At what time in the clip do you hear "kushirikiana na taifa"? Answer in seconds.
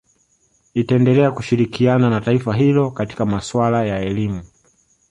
1.31-2.53